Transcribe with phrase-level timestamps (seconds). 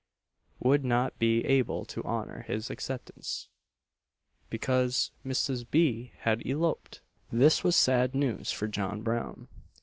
[0.59, 3.49] would not be able to honour his acceptance,
[4.49, 5.63] because Mrs.
[5.69, 6.11] B.
[6.21, 7.01] had eloped!
[7.31, 9.47] This was sad news for John Brown.